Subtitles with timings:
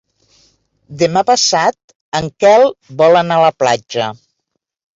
[1.01, 2.67] Demà passat en Quel
[3.05, 4.11] vol anar a la platja.